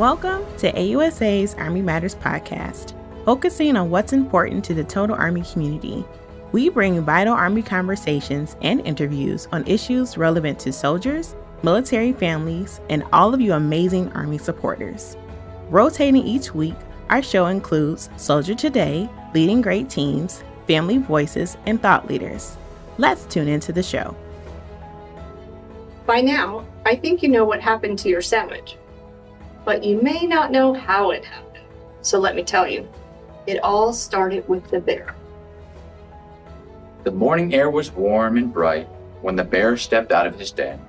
Welcome 0.00 0.46
to 0.56 0.72
AUSA's 0.72 1.54
Army 1.56 1.82
Matters 1.82 2.14
podcast, 2.14 2.94
focusing 3.26 3.76
on 3.76 3.90
what's 3.90 4.14
important 4.14 4.64
to 4.64 4.72
the 4.72 4.82
total 4.82 5.14
Army 5.14 5.42
community. 5.42 6.06
We 6.52 6.70
bring 6.70 7.04
vital 7.04 7.34
Army 7.34 7.60
conversations 7.60 8.56
and 8.62 8.80
interviews 8.86 9.46
on 9.52 9.66
issues 9.66 10.16
relevant 10.16 10.58
to 10.60 10.72
soldiers, 10.72 11.36
military 11.62 12.14
families, 12.14 12.80
and 12.88 13.04
all 13.12 13.34
of 13.34 13.42
you 13.42 13.52
amazing 13.52 14.10
Army 14.12 14.38
supporters. 14.38 15.18
Rotating 15.68 16.26
each 16.26 16.54
week, 16.54 16.76
our 17.10 17.22
show 17.22 17.48
includes 17.48 18.08
Soldier 18.16 18.54
Today, 18.54 19.06
Leading 19.34 19.60
Great 19.60 19.90
Teams, 19.90 20.42
Family 20.66 20.96
Voices, 20.96 21.58
and 21.66 21.78
Thought 21.82 22.08
Leaders. 22.08 22.56
Let's 22.96 23.26
tune 23.26 23.48
into 23.48 23.70
the 23.70 23.82
show. 23.82 24.16
By 26.06 26.22
now, 26.22 26.64
I 26.86 26.96
think 26.96 27.22
you 27.22 27.28
know 27.28 27.44
what 27.44 27.60
happened 27.60 27.98
to 27.98 28.08
your 28.08 28.22
sandwich, 28.22 28.78
but 29.64 29.84
you 29.84 30.00
may 30.00 30.26
not 30.26 30.50
know 30.50 30.72
how 30.72 31.10
it 31.10 31.24
happened. 31.24 31.64
So 32.02 32.18
let 32.18 32.34
me 32.34 32.42
tell 32.42 32.66
you, 32.66 32.88
it 33.46 33.58
all 33.62 33.92
started 33.92 34.48
with 34.48 34.68
the 34.70 34.80
bear. 34.80 35.14
The 37.04 37.10
morning 37.10 37.54
air 37.54 37.70
was 37.70 37.92
warm 37.92 38.36
and 38.36 38.52
bright 38.52 38.88
when 39.22 39.36
the 39.36 39.44
bear 39.44 39.76
stepped 39.76 40.12
out 40.12 40.26
of 40.26 40.38
his 40.38 40.50
den. 40.50 40.80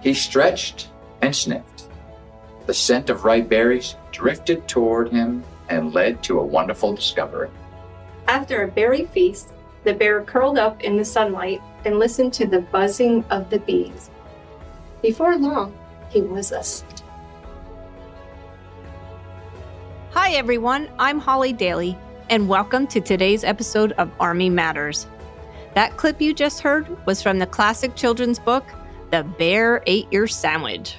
He 0.00 0.14
stretched 0.14 0.88
and 1.22 1.34
sniffed. 1.34 1.88
The 2.66 2.74
scent 2.74 3.10
of 3.10 3.24
ripe 3.24 3.48
berries 3.48 3.96
drifted 4.12 4.68
toward 4.68 5.10
him 5.10 5.42
and 5.68 5.94
led 5.94 6.22
to 6.24 6.40
a 6.40 6.44
wonderful 6.44 6.94
discovery. 6.94 7.50
After 8.26 8.62
a 8.62 8.68
berry 8.68 9.06
feast, 9.06 9.52
the 9.84 9.94
bear 9.94 10.22
curled 10.22 10.58
up 10.58 10.82
in 10.82 10.96
the 10.96 11.04
sunlight 11.04 11.62
and 11.84 11.98
listened 11.98 12.32
to 12.34 12.46
the 12.46 12.60
buzzing 12.60 13.24
of 13.30 13.48
the 13.48 13.60
bees. 13.60 14.10
Before 15.02 15.36
long, 15.36 15.76
he 16.10 16.20
was 16.20 16.52
asleep. 16.52 16.97
Hi, 20.28 20.34
everyone. 20.34 20.90
I'm 20.98 21.20
Holly 21.20 21.54
Dailey, 21.54 21.98
and 22.28 22.50
welcome 22.50 22.86
to 22.88 23.00
today's 23.00 23.44
episode 23.44 23.92
of 23.92 24.12
Army 24.20 24.50
Matters. 24.50 25.06
That 25.72 25.96
clip 25.96 26.20
you 26.20 26.34
just 26.34 26.60
heard 26.60 26.86
was 27.06 27.22
from 27.22 27.38
the 27.38 27.46
classic 27.46 27.96
children's 27.96 28.38
book, 28.38 28.66
The 29.10 29.24
Bear 29.24 29.82
Ate 29.86 30.06
Your 30.12 30.26
Sandwich. 30.26 30.96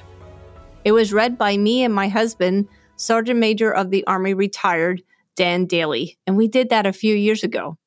It 0.84 0.94
was 0.94 1.14
read 1.14 1.38
by 1.38 1.58
me 1.58 1.84
and 1.84 1.94
my 1.94 2.08
husband, 2.08 2.68
Sergeant 2.96 3.40
Major 3.40 3.72
of 3.72 3.92
the 3.92 4.04
Army 4.08 4.34
retired, 4.34 5.04
Dan 5.36 5.68
Dailey, 5.68 6.18
and 6.26 6.36
we 6.36 6.48
did 6.48 6.70
that 6.72 6.88
a 6.88 6.92
few 6.92 7.14
years 7.14 7.44
ago. 7.44 7.78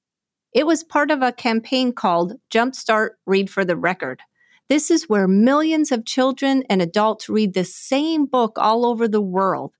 It 0.52 0.64
was 0.64 0.84
part 0.84 1.10
of 1.10 1.22
a 1.22 1.32
campaign 1.32 1.92
called 1.92 2.34
Jumpstart 2.52 3.14
Read 3.26 3.50
for 3.50 3.64
the 3.64 3.76
Record. 3.76 4.20
This 4.68 4.92
is 4.92 5.08
where 5.08 5.26
millions 5.26 5.90
of 5.90 6.06
children 6.06 6.62
and 6.70 6.80
adults 6.80 7.28
read 7.28 7.54
the 7.54 7.64
same 7.64 8.26
book 8.26 8.58
all 8.58 8.86
over 8.86 9.08
the 9.08 9.20
world. 9.20 9.72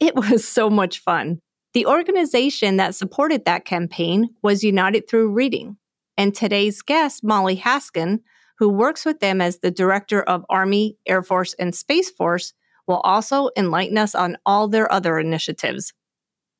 It 0.00 0.16
was 0.16 0.48
so 0.48 0.70
much 0.70 0.98
fun. 0.98 1.40
The 1.74 1.86
organization 1.86 2.78
that 2.78 2.94
supported 2.94 3.44
that 3.44 3.66
campaign 3.66 4.30
was 4.42 4.64
United 4.64 5.08
Through 5.08 5.30
Reading. 5.30 5.76
And 6.16 6.34
today's 6.34 6.82
guest, 6.82 7.22
Molly 7.22 7.56
Haskin, 7.56 8.20
who 8.58 8.68
works 8.68 9.04
with 9.04 9.20
them 9.20 9.40
as 9.40 9.58
the 9.58 9.70
director 9.70 10.22
of 10.22 10.44
Army, 10.48 10.96
Air 11.06 11.22
Force, 11.22 11.54
and 11.54 11.74
Space 11.74 12.10
Force, 12.10 12.54
will 12.86 13.00
also 13.00 13.50
enlighten 13.56 13.98
us 13.98 14.14
on 14.14 14.36
all 14.44 14.68
their 14.68 14.90
other 14.90 15.18
initiatives. 15.18 15.92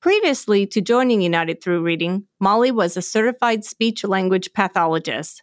Previously 0.00 0.66
to 0.66 0.80
joining 0.80 1.20
United 1.20 1.62
Through 1.62 1.82
Reading, 1.82 2.26
Molly 2.40 2.70
was 2.70 2.96
a 2.96 3.02
certified 3.02 3.64
speech 3.64 4.04
language 4.04 4.52
pathologist. 4.54 5.42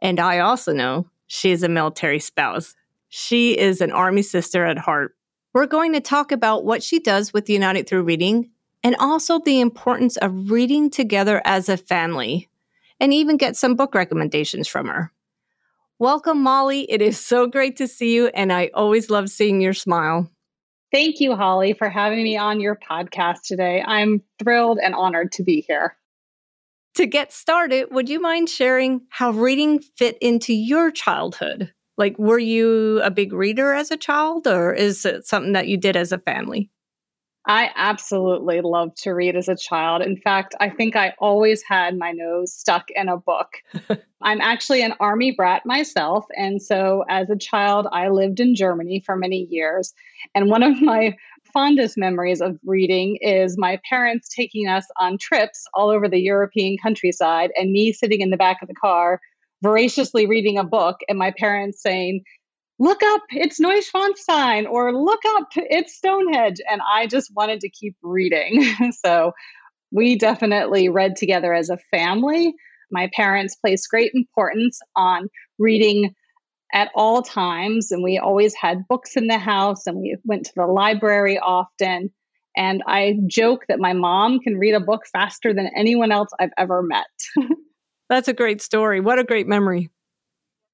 And 0.00 0.20
I 0.20 0.38
also 0.38 0.72
know 0.72 1.06
she 1.26 1.50
is 1.50 1.62
a 1.62 1.68
military 1.68 2.18
spouse. 2.18 2.74
She 3.08 3.58
is 3.58 3.80
an 3.80 3.92
Army 3.92 4.22
sister 4.22 4.64
at 4.64 4.78
heart. 4.78 5.14
We're 5.52 5.66
going 5.66 5.94
to 5.94 6.00
talk 6.00 6.30
about 6.30 6.64
what 6.64 6.80
she 6.80 7.00
does 7.00 7.32
with 7.32 7.50
United 7.50 7.88
Through 7.88 8.04
Reading 8.04 8.50
and 8.84 8.94
also 9.00 9.40
the 9.40 9.60
importance 9.60 10.16
of 10.16 10.52
reading 10.52 10.90
together 10.90 11.42
as 11.44 11.68
a 11.68 11.76
family 11.76 12.48
and 13.00 13.12
even 13.12 13.36
get 13.36 13.56
some 13.56 13.74
book 13.74 13.92
recommendations 13.96 14.68
from 14.68 14.86
her. 14.86 15.10
Welcome, 15.98 16.40
Molly. 16.40 16.88
It 16.88 17.02
is 17.02 17.18
so 17.18 17.48
great 17.48 17.76
to 17.78 17.88
see 17.88 18.14
you, 18.14 18.28
and 18.28 18.52
I 18.52 18.70
always 18.74 19.10
love 19.10 19.28
seeing 19.28 19.60
your 19.60 19.74
smile. 19.74 20.30
Thank 20.92 21.18
you, 21.18 21.34
Holly, 21.34 21.72
for 21.72 21.90
having 21.90 22.22
me 22.22 22.36
on 22.36 22.60
your 22.60 22.76
podcast 22.76 23.42
today. 23.42 23.82
I'm 23.84 24.22
thrilled 24.38 24.78
and 24.80 24.94
honored 24.94 25.32
to 25.32 25.42
be 25.42 25.64
here. 25.66 25.96
To 26.94 27.06
get 27.06 27.32
started, 27.32 27.88
would 27.90 28.08
you 28.08 28.20
mind 28.20 28.48
sharing 28.48 29.00
how 29.10 29.32
reading 29.32 29.80
fit 29.80 30.16
into 30.20 30.54
your 30.54 30.92
childhood? 30.92 31.72
Like, 32.00 32.18
were 32.18 32.38
you 32.38 32.98
a 33.02 33.10
big 33.10 33.34
reader 33.34 33.74
as 33.74 33.90
a 33.90 33.96
child, 33.98 34.46
or 34.46 34.72
is 34.72 35.04
it 35.04 35.26
something 35.26 35.52
that 35.52 35.68
you 35.68 35.76
did 35.76 35.96
as 35.96 36.12
a 36.12 36.18
family? 36.18 36.70
I 37.46 37.68
absolutely 37.76 38.62
loved 38.62 39.02
to 39.02 39.10
read 39.10 39.36
as 39.36 39.48
a 39.48 39.56
child. 39.56 40.00
In 40.00 40.16
fact, 40.16 40.54
I 40.60 40.70
think 40.70 40.96
I 40.96 41.12
always 41.18 41.62
had 41.62 41.98
my 41.98 42.12
nose 42.12 42.54
stuck 42.54 42.90
in 42.90 43.10
a 43.10 43.18
book. 43.18 43.48
I'm 44.22 44.40
actually 44.40 44.80
an 44.80 44.94
army 44.98 45.32
brat 45.32 45.66
myself. 45.66 46.24
And 46.34 46.62
so 46.62 47.04
as 47.10 47.28
a 47.28 47.36
child, 47.36 47.86
I 47.92 48.08
lived 48.08 48.40
in 48.40 48.54
Germany 48.54 49.02
for 49.04 49.14
many 49.14 49.46
years. 49.50 49.92
And 50.34 50.48
one 50.48 50.62
of 50.62 50.80
my 50.80 51.18
fondest 51.52 51.98
memories 51.98 52.40
of 52.40 52.58
reading 52.64 53.18
is 53.20 53.58
my 53.58 53.78
parents 53.86 54.34
taking 54.34 54.68
us 54.68 54.86
on 54.98 55.18
trips 55.18 55.66
all 55.74 55.90
over 55.90 56.08
the 56.08 56.20
European 56.20 56.78
countryside 56.82 57.50
and 57.56 57.70
me 57.70 57.92
sitting 57.92 58.22
in 58.22 58.30
the 58.30 58.38
back 58.38 58.62
of 58.62 58.68
the 58.68 58.74
car 58.74 59.20
voraciously 59.62 60.26
reading 60.26 60.58
a 60.58 60.64
book 60.64 61.00
and 61.08 61.18
my 61.18 61.32
parents 61.36 61.82
saying, 61.82 62.22
look 62.78 63.02
up, 63.02 63.22
it's 63.30 63.60
Neuschwanstein, 63.60 64.66
or 64.68 64.92
look 64.92 65.20
up, 65.36 65.48
it's 65.54 65.96
Stonehenge. 65.96 66.60
And 66.68 66.80
I 66.92 67.06
just 67.06 67.30
wanted 67.34 67.60
to 67.60 67.68
keep 67.68 67.94
reading. 68.02 68.74
so 69.04 69.32
we 69.92 70.16
definitely 70.16 70.88
read 70.88 71.16
together 71.16 71.52
as 71.52 71.68
a 71.68 71.78
family. 71.90 72.54
My 72.90 73.10
parents 73.14 73.54
placed 73.54 73.88
great 73.90 74.12
importance 74.14 74.80
on 74.96 75.28
reading 75.58 76.14
at 76.72 76.90
all 76.94 77.22
times, 77.22 77.90
and 77.90 78.02
we 78.02 78.18
always 78.18 78.54
had 78.54 78.88
books 78.88 79.16
in 79.16 79.26
the 79.26 79.38
house, 79.38 79.86
and 79.86 79.98
we 79.98 80.16
went 80.24 80.46
to 80.46 80.52
the 80.56 80.66
library 80.66 81.38
often. 81.38 82.10
And 82.56 82.82
I 82.86 83.18
joke 83.26 83.64
that 83.68 83.78
my 83.78 83.92
mom 83.92 84.40
can 84.40 84.56
read 84.56 84.74
a 84.74 84.80
book 84.80 85.02
faster 85.12 85.52
than 85.52 85.70
anyone 85.76 86.12
else 86.12 86.30
I've 86.38 86.50
ever 86.56 86.82
met. 86.82 87.06
That's 88.10 88.28
a 88.28 88.34
great 88.34 88.60
story. 88.60 89.00
What 89.00 89.18
a 89.18 89.24
great 89.24 89.46
memory 89.46 89.88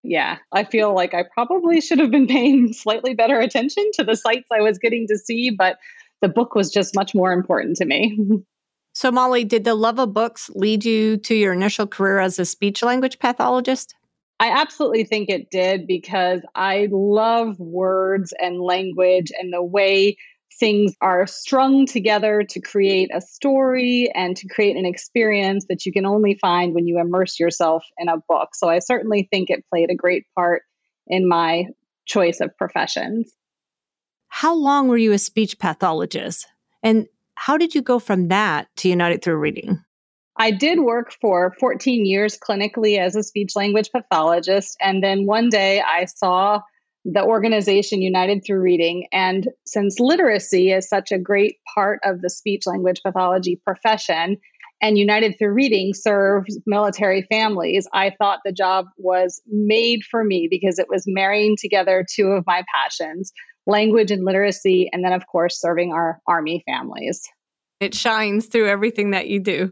yeah, 0.06 0.38
I 0.52 0.64
feel 0.64 0.94
like 0.94 1.14
I 1.14 1.24
probably 1.34 1.80
should 1.80 1.98
have 1.98 2.10
been 2.10 2.26
paying 2.26 2.72
slightly 2.72 3.14
better 3.14 3.40
attention 3.40 3.90
to 3.94 4.04
the 4.04 4.16
sites 4.16 4.46
I 4.52 4.60
was 4.60 4.78
getting 4.78 5.06
to 5.08 5.18
see, 5.18 5.50
but 5.50 5.78
the 6.22 6.28
book 6.28 6.54
was 6.54 6.70
just 6.70 6.94
much 6.94 7.14
more 7.14 7.32
important 7.32 7.76
to 7.78 7.84
me. 7.84 8.18
So, 8.92 9.12
Molly, 9.12 9.44
did 9.44 9.64
the 9.64 9.74
love 9.74 9.98
of 9.98 10.14
books 10.14 10.48
lead 10.54 10.82
you 10.82 11.18
to 11.18 11.34
your 11.34 11.52
initial 11.52 11.86
career 11.86 12.18
as 12.18 12.38
a 12.38 12.46
speech 12.46 12.82
language 12.82 13.18
pathologist? 13.18 13.94
I 14.40 14.48
absolutely 14.48 15.04
think 15.04 15.28
it 15.28 15.50
did 15.50 15.86
because 15.86 16.40
I 16.54 16.88
love 16.90 17.60
words 17.60 18.32
and 18.40 18.58
language 18.58 19.30
and 19.38 19.52
the 19.52 19.62
way 19.62 20.16
things 20.58 20.94
are 21.00 21.26
strung 21.26 21.86
together 21.86 22.42
to 22.42 22.60
create 22.60 23.10
a 23.14 23.20
story 23.20 24.10
and 24.14 24.36
to 24.36 24.48
create 24.48 24.76
an 24.76 24.86
experience 24.86 25.66
that 25.68 25.84
you 25.84 25.92
can 25.92 26.06
only 26.06 26.38
find 26.40 26.74
when 26.74 26.86
you 26.86 26.98
immerse 26.98 27.38
yourself 27.38 27.84
in 27.98 28.08
a 28.08 28.18
book. 28.28 28.54
So 28.54 28.68
I 28.68 28.78
certainly 28.78 29.28
think 29.30 29.50
it 29.50 29.64
played 29.70 29.90
a 29.90 29.94
great 29.94 30.24
part 30.34 30.62
in 31.06 31.28
my 31.28 31.66
choice 32.06 32.40
of 32.40 32.56
professions. 32.56 33.32
How 34.28 34.54
long 34.54 34.88
were 34.88 34.96
you 34.96 35.12
a 35.12 35.18
speech 35.18 35.58
pathologist? 35.58 36.46
And 36.82 37.06
how 37.34 37.56
did 37.56 37.74
you 37.74 37.82
go 37.82 37.98
from 37.98 38.28
that 38.28 38.68
to 38.76 38.88
United 38.88 39.22
Through 39.22 39.36
Reading? 39.36 39.82
I 40.38 40.50
did 40.50 40.80
work 40.80 41.12
for 41.20 41.54
14 41.58 42.04
years 42.04 42.38
clinically 42.38 42.98
as 42.98 43.16
a 43.16 43.22
speech 43.22 43.56
language 43.56 43.90
pathologist. 43.90 44.76
And 44.80 45.02
then 45.02 45.24
one 45.26 45.48
day 45.48 45.80
I 45.80 46.04
saw 46.04 46.60
the 47.12 47.22
organization 47.22 48.02
United 48.02 48.42
Through 48.44 48.60
Reading. 48.60 49.06
And 49.12 49.48
since 49.64 50.00
literacy 50.00 50.72
is 50.72 50.88
such 50.88 51.12
a 51.12 51.18
great 51.18 51.58
part 51.72 52.00
of 52.04 52.20
the 52.20 52.30
speech 52.30 52.66
language 52.66 53.00
pathology 53.04 53.60
profession, 53.64 54.38
and 54.82 54.98
United 54.98 55.36
Through 55.38 55.52
Reading 55.52 55.94
serves 55.94 56.58
military 56.66 57.22
families, 57.30 57.88
I 57.94 58.12
thought 58.18 58.40
the 58.44 58.52
job 58.52 58.86
was 58.98 59.40
made 59.46 60.00
for 60.10 60.22
me 60.22 60.48
because 60.50 60.78
it 60.78 60.88
was 60.90 61.04
marrying 61.06 61.56
together 61.58 62.04
two 62.14 62.26
of 62.26 62.44
my 62.46 62.62
passions 62.74 63.32
language 63.68 64.12
and 64.12 64.24
literacy, 64.24 64.88
and 64.92 65.04
then, 65.04 65.12
of 65.12 65.26
course, 65.26 65.60
serving 65.60 65.92
our 65.92 66.20
Army 66.28 66.62
families. 66.66 67.20
It 67.80 67.94
shines 67.94 68.46
through 68.46 68.68
everything 68.68 69.10
that 69.10 69.26
you 69.26 69.40
do. 69.40 69.70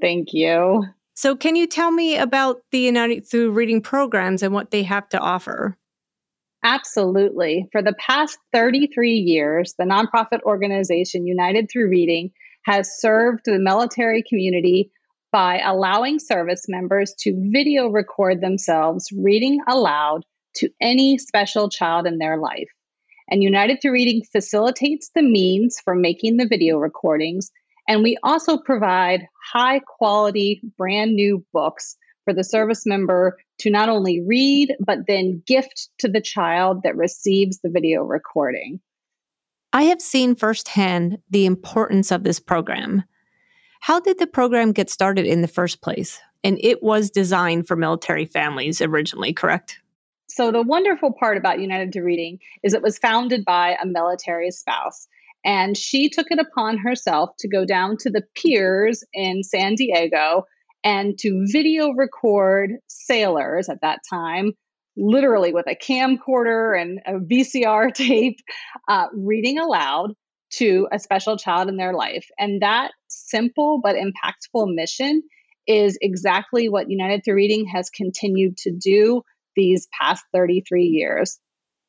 Thank 0.00 0.28
you. 0.32 0.84
So, 1.14 1.34
can 1.34 1.56
you 1.56 1.66
tell 1.66 1.90
me 1.90 2.16
about 2.16 2.58
the 2.70 2.80
United 2.80 3.28
Through 3.28 3.52
Reading 3.52 3.80
programs 3.80 4.42
and 4.42 4.52
what 4.52 4.70
they 4.70 4.82
have 4.82 5.08
to 5.10 5.18
offer? 5.18 5.76
Absolutely. 6.62 7.68
For 7.70 7.82
the 7.82 7.94
past 7.94 8.38
33 8.52 9.12
years, 9.12 9.74
the 9.78 9.84
nonprofit 9.84 10.42
organization 10.42 11.26
United 11.26 11.68
Through 11.70 11.88
Reading 11.88 12.30
has 12.64 13.00
served 13.00 13.42
the 13.44 13.58
military 13.58 14.24
community 14.28 14.90
by 15.30 15.60
allowing 15.60 16.18
service 16.18 16.64
members 16.68 17.14
to 17.20 17.34
video 17.52 17.88
record 17.88 18.40
themselves 18.40 19.08
reading 19.16 19.60
aloud 19.68 20.24
to 20.56 20.68
any 20.80 21.18
special 21.18 21.68
child 21.68 22.06
in 22.06 22.18
their 22.18 22.38
life. 22.38 22.68
And 23.30 23.42
United 23.42 23.80
Through 23.80 23.92
Reading 23.92 24.22
facilitates 24.32 25.10
the 25.14 25.22
means 25.22 25.78
for 25.84 25.94
making 25.94 26.38
the 26.38 26.46
video 26.46 26.78
recordings. 26.78 27.50
And 27.86 28.02
we 28.02 28.16
also 28.22 28.58
provide 28.58 29.26
high 29.52 29.80
quality, 29.80 30.60
brand 30.76 31.14
new 31.14 31.44
books 31.52 31.96
for 32.28 32.34
the 32.34 32.44
service 32.44 32.84
member 32.84 33.38
to 33.56 33.70
not 33.70 33.88
only 33.88 34.20
read, 34.20 34.76
but 34.84 35.06
then 35.06 35.42
gift 35.46 35.88
to 35.96 36.08
the 36.08 36.20
child 36.20 36.82
that 36.82 36.94
receives 36.94 37.60
the 37.60 37.70
video 37.70 38.02
recording. 38.02 38.80
I 39.72 39.84
have 39.84 40.02
seen 40.02 40.34
firsthand 40.34 41.20
the 41.30 41.46
importance 41.46 42.12
of 42.12 42.24
this 42.24 42.38
program. 42.38 43.02
How 43.80 43.98
did 43.98 44.18
the 44.18 44.26
program 44.26 44.72
get 44.72 44.90
started 44.90 45.24
in 45.24 45.40
the 45.40 45.48
first 45.48 45.80
place? 45.80 46.20
And 46.44 46.58
it 46.60 46.82
was 46.82 47.10
designed 47.10 47.66
for 47.66 47.76
military 47.76 48.26
families 48.26 48.82
originally, 48.82 49.32
correct? 49.32 49.78
So, 50.28 50.52
the 50.52 50.60
wonderful 50.60 51.14
part 51.18 51.38
about 51.38 51.60
United 51.60 51.94
to 51.94 52.02
Reading 52.02 52.40
is 52.62 52.74
it 52.74 52.82
was 52.82 52.98
founded 52.98 53.42
by 53.46 53.78
a 53.82 53.86
military 53.86 54.50
spouse. 54.50 55.08
And 55.46 55.78
she 55.78 56.10
took 56.10 56.26
it 56.30 56.38
upon 56.38 56.76
herself 56.76 57.30
to 57.38 57.48
go 57.48 57.64
down 57.64 57.96
to 58.00 58.10
the 58.10 58.24
piers 58.34 59.02
in 59.14 59.42
San 59.42 59.76
Diego 59.76 60.44
and 60.84 61.18
to 61.18 61.46
video 61.50 61.92
record 61.92 62.72
sailors 62.86 63.68
at 63.68 63.80
that 63.82 64.00
time, 64.08 64.52
literally 64.96 65.52
with 65.52 65.66
a 65.66 65.76
camcorder 65.76 66.80
and 66.80 67.00
a 67.06 67.18
VCR 67.18 67.92
tape, 67.94 68.38
uh, 68.88 69.06
reading 69.14 69.58
aloud 69.58 70.12
to 70.50 70.88
a 70.90 70.98
special 70.98 71.36
child 71.36 71.68
in 71.68 71.76
their 71.76 71.92
life. 71.92 72.26
And 72.38 72.62
that 72.62 72.92
simple 73.08 73.80
but 73.82 73.96
impactful 73.96 74.74
mission 74.74 75.22
is 75.66 75.98
exactly 76.00 76.68
what 76.68 76.90
United 76.90 77.22
Through 77.24 77.34
Reading 77.34 77.66
has 77.66 77.90
continued 77.90 78.56
to 78.58 78.72
do 78.72 79.22
these 79.54 79.86
past 80.00 80.24
33 80.32 80.84
years. 80.84 81.38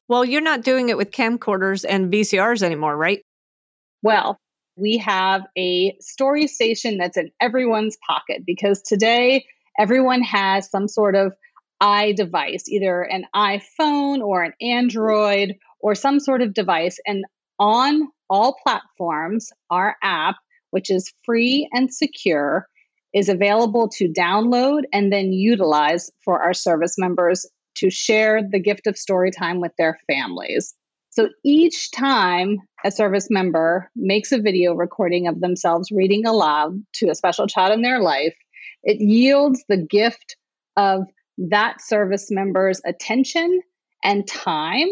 Well, 0.09 0.25
you're 0.25 0.41
not 0.41 0.63
doing 0.63 0.89
it 0.89 0.97
with 0.97 1.12
camcorders 1.12 1.86
and 1.88 2.12
VCRs 2.12 2.63
anymore, 2.63 2.97
right? 2.97 3.24
Well, 4.01 4.39
we 4.80 4.98
have 4.98 5.44
a 5.58 5.96
story 6.00 6.48
station 6.48 6.98
that's 6.98 7.18
in 7.18 7.31
everyone's 7.42 7.98
pocket 8.08 8.44
because 8.46 8.81
today 8.81 9.46
everyone 9.78 10.22
has 10.22 10.70
some 10.70 10.88
sort 10.88 11.16
of 11.16 11.34
i 11.81 12.12
device, 12.14 12.68
either 12.68 13.02
an 13.02 13.26
iPhone 13.34 14.20
or 14.20 14.44
an 14.44 14.54
Android 14.62 15.56
or 15.80 15.96
some 15.96 16.20
sort 16.20 16.42
of 16.42 16.54
device. 16.54 17.00
And 17.06 17.24
on 17.58 18.10
all 18.30 18.58
platforms, 18.64 19.52
our 19.70 19.96
app, 20.04 20.36
which 20.72 20.90
is 20.90 21.14
free 21.24 21.70
and 21.72 21.94
secure, 21.94 22.68
is 23.14 23.30
available 23.30 23.90
to 23.90 24.12
download 24.12 24.82
and 24.94 25.12
then 25.12 25.32
utilize 25.32 26.12
for 26.24 26.44
our 26.44 26.54
service 26.54 26.96
members 26.98 27.46
to 27.78 27.90
share 27.90 28.42
the 28.48 28.60
gift 28.60 28.88
of 28.88 28.98
story 28.98 29.32
time 29.32 29.62
with 29.62 29.72
their 29.78 30.00
families. 30.06 30.75
So 31.12 31.30
each 31.44 31.92
time 31.92 32.58
a 32.86 32.92
service 32.92 33.28
member 33.30 33.90
makes 33.96 34.31
a 34.31 34.40
video 34.40 34.74
recording 34.74 35.28
of 35.28 35.40
themselves 35.40 35.92
reading 35.92 36.26
aloud 36.26 36.81
to 36.94 37.10
a 37.10 37.16
special 37.16 37.48
child 37.48 37.74
in 37.74 37.81
their 37.81 38.02
life, 38.02 38.36
it 38.84 39.00
yields 39.00 39.64
the 39.68 39.78
gift 39.78 40.38
of 40.78 41.04
that 41.38 41.81
service 41.81 42.30
member's 42.30 42.81
attention 42.86 43.62
and 44.04 44.28
time. 44.28 44.88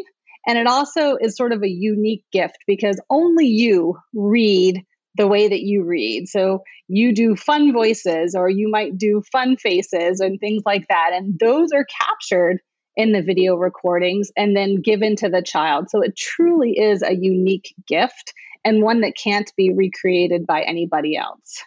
And 0.45 0.57
it 0.57 0.67
also 0.67 1.17
is 1.19 1.35
sort 1.35 1.51
of 1.51 1.63
a 1.63 1.69
unique 1.69 2.23
gift 2.31 2.57
because 2.67 3.01
only 3.09 3.47
you 3.47 3.97
read 4.13 4.83
the 5.15 5.27
way 5.27 5.47
that 5.47 5.61
you 5.61 5.83
read. 5.83 6.27
So 6.29 6.63
you 6.87 7.13
do 7.13 7.35
fun 7.35 7.73
voices 7.73 8.35
or 8.35 8.49
you 8.49 8.69
might 8.69 8.97
do 8.97 9.23
fun 9.31 9.57
faces 9.57 10.19
and 10.19 10.39
things 10.39 10.63
like 10.65 10.87
that. 10.87 11.11
And 11.13 11.37
those 11.39 11.71
are 11.73 11.85
captured 11.85 12.59
in 12.97 13.13
the 13.13 13.21
video 13.21 13.55
recordings 13.55 14.31
and 14.35 14.57
then 14.57 14.81
given 14.81 15.15
to 15.15 15.29
the 15.29 15.41
child. 15.41 15.89
So 15.89 16.01
it 16.01 16.17
truly 16.17 16.77
is 16.77 17.01
a 17.03 17.15
unique 17.15 17.73
gift 17.87 18.33
and 18.65 18.81
one 18.81 19.01
that 19.01 19.15
can't 19.15 19.49
be 19.55 19.71
recreated 19.71 20.45
by 20.45 20.63
anybody 20.63 21.15
else. 21.15 21.63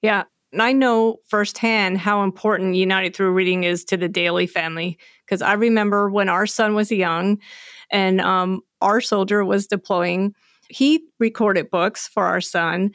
Yeah. 0.00 0.22
And 0.52 0.62
I 0.62 0.72
know 0.72 1.16
firsthand 1.28 1.98
how 1.98 2.22
important 2.22 2.76
United 2.76 3.14
Through 3.16 3.32
Reading 3.32 3.64
is 3.64 3.84
to 3.86 3.96
the 3.96 4.08
Dailey 4.08 4.48
family 4.48 4.96
because 5.26 5.42
I 5.42 5.54
remember 5.54 6.08
when 6.08 6.28
our 6.28 6.46
son 6.46 6.74
was 6.74 6.92
young 6.92 7.38
and 7.90 8.20
um, 8.20 8.60
our 8.80 9.00
soldier 9.00 9.44
was 9.44 9.66
deploying 9.66 10.34
he 10.68 11.04
recorded 11.18 11.70
books 11.70 12.08
for 12.08 12.24
our 12.24 12.40
son. 12.40 12.90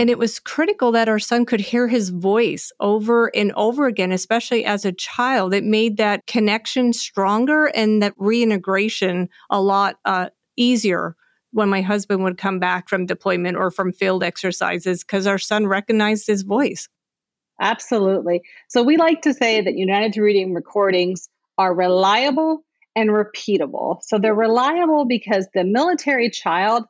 And 0.00 0.08
it 0.08 0.16
was 0.16 0.38
critical 0.38 0.92
that 0.92 1.10
our 1.10 1.18
son 1.18 1.44
could 1.44 1.60
hear 1.60 1.86
his 1.86 2.08
voice 2.08 2.72
over 2.80 3.26
and 3.36 3.52
over 3.52 3.84
again, 3.84 4.12
especially 4.12 4.64
as 4.64 4.86
a 4.86 4.92
child. 4.92 5.52
It 5.52 5.62
made 5.62 5.98
that 5.98 6.26
connection 6.26 6.94
stronger 6.94 7.66
and 7.66 8.02
that 8.02 8.14
reintegration 8.16 9.28
a 9.50 9.60
lot 9.60 9.96
uh, 10.06 10.30
easier 10.56 11.16
when 11.52 11.68
my 11.68 11.82
husband 11.82 12.24
would 12.24 12.38
come 12.38 12.58
back 12.58 12.88
from 12.88 13.04
deployment 13.04 13.58
or 13.58 13.70
from 13.70 13.92
field 13.92 14.24
exercises 14.24 15.04
because 15.04 15.26
our 15.26 15.36
son 15.36 15.66
recognized 15.66 16.26
his 16.26 16.44
voice. 16.44 16.88
Absolutely. 17.60 18.40
So 18.68 18.82
we 18.82 18.96
like 18.96 19.20
to 19.20 19.34
say 19.34 19.60
that 19.60 19.76
United 19.76 20.18
Reading 20.18 20.54
recordings 20.54 21.28
are 21.58 21.74
reliable 21.74 22.64
and 22.96 23.10
repeatable. 23.10 24.02
So 24.02 24.18
they're 24.18 24.34
reliable 24.34 25.04
because 25.04 25.46
the 25.52 25.64
military 25.64 26.30
child 26.30 26.86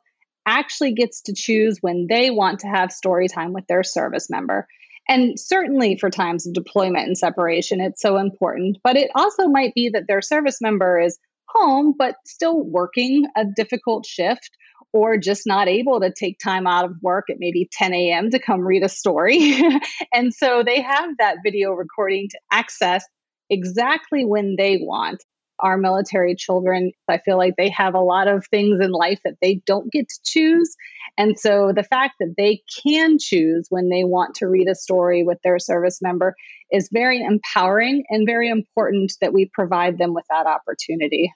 actually 0.51 0.93
gets 0.93 1.21
to 1.21 1.33
choose 1.33 1.77
when 1.81 2.07
they 2.09 2.29
want 2.29 2.59
to 2.59 2.67
have 2.67 2.91
story 2.91 3.27
time 3.27 3.53
with 3.53 3.65
their 3.67 3.83
service 3.83 4.29
member. 4.29 4.67
And 5.07 5.39
certainly 5.39 5.97
for 5.97 6.09
times 6.09 6.45
of 6.45 6.53
deployment 6.53 7.07
and 7.07 7.17
separation, 7.17 7.81
it's 7.81 8.01
so 8.01 8.17
important. 8.17 8.77
But 8.83 8.97
it 8.97 9.09
also 9.15 9.47
might 9.47 9.73
be 9.73 9.89
that 9.89 10.05
their 10.07 10.21
service 10.21 10.59
member 10.61 10.99
is 10.99 11.17
home, 11.47 11.93
but 11.97 12.15
still 12.25 12.63
working 12.63 13.25
a 13.35 13.45
difficult 13.45 14.05
shift 14.05 14.49
or 14.93 15.17
just 15.17 15.43
not 15.45 15.67
able 15.67 15.99
to 16.01 16.11
take 16.11 16.37
time 16.39 16.67
out 16.67 16.85
of 16.85 16.95
work 17.01 17.29
at 17.29 17.37
maybe 17.39 17.69
10 17.71 17.93
a.m. 17.93 18.29
to 18.29 18.39
come 18.39 18.61
read 18.61 18.83
a 18.83 18.89
story. 18.89 19.57
and 20.13 20.33
so 20.33 20.63
they 20.63 20.81
have 20.81 21.09
that 21.17 21.37
video 21.43 21.71
recording 21.71 22.27
to 22.29 22.39
access 22.51 23.05
exactly 23.49 24.25
when 24.25 24.55
they 24.57 24.77
want 24.81 25.23
our 25.61 25.77
military 25.77 26.35
children, 26.35 26.91
I 27.07 27.19
feel 27.19 27.37
like 27.37 27.55
they 27.57 27.69
have 27.69 27.95
a 27.95 27.99
lot 27.99 28.27
of 28.27 28.45
things 28.47 28.79
in 28.83 28.91
life 28.91 29.19
that 29.23 29.37
they 29.41 29.61
don't 29.65 29.91
get 29.91 30.09
to 30.09 30.19
choose. 30.23 30.75
And 31.17 31.37
so 31.37 31.71
the 31.75 31.83
fact 31.83 32.15
that 32.19 32.35
they 32.37 32.61
can 32.83 33.17
choose 33.19 33.67
when 33.69 33.89
they 33.89 34.03
want 34.03 34.35
to 34.35 34.47
read 34.47 34.67
a 34.67 34.75
story 34.75 35.23
with 35.23 35.37
their 35.43 35.59
service 35.59 35.99
member 36.01 36.35
is 36.71 36.89
very 36.91 37.21
empowering 37.21 38.03
and 38.09 38.25
very 38.25 38.49
important 38.49 39.13
that 39.21 39.33
we 39.33 39.49
provide 39.53 39.97
them 39.97 40.13
with 40.13 40.25
that 40.29 40.47
opportunity. 40.47 41.31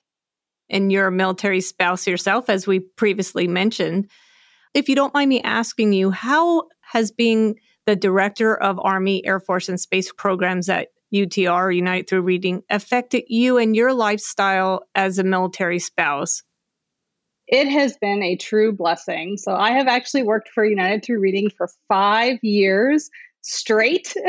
And 0.70 0.92
you're 0.92 1.08
a 1.08 1.12
military 1.12 1.62
spouse 1.62 2.08
yourself, 2.08 2.50
as 2.50 2.66
we 2.66 2.80
previously 2.80 3.48
mentioned. 3.48 4.10
If 4.74 4.90
you 4.90 4.96
don't 4.96 5.14
mind 5.14 5.30
me 5.30 5.42
asking 5.42 5.94
you, 5.94 6.12
how 6.12 6.64
has 6.82 7.12
being 7.12 7.56
the 7.86 7.96
director 7.96 8.56
of 8.56 8.80
Army, 8.82 9.26
Air 9.26 9.40
Force, 9.40 9.70
and 9.70 9.80
Space 9.80 10.12
programs 10.12 10.70
at 10.70 10.88
UTR, 11.16 11.76
Unite 11.76 12.10
Through 12.10 12.22
Reading, 12.22 12.64
affected 12.70 13.24
you 13.28 13.58
and 13.58 13.76
your 13.76 13.94
lifestyle 13.94 14.84
as 14.94 15.18
a 15.18 15.24
military 15.24 15.80
spouse? 15.80 16.44
It 17.48 17.68
has 17.68 17.98
been 17.98 18.24
a 18.24 18.36
true 18.36 18.74
blessing. 18.74 19.38
So, 19.38 19.56
I 19.56 19.72
have 19.72 19.88
actually 19.88 20.24
worked 20.24 20.50
for 20.50 20.66
United 20.66 21.06
Through 21.06 21.20
Reading 21.20 21.50
for 21.50 21.70
five 21.88 22.40
years 22.42 23.10
straight. 23.42 24.14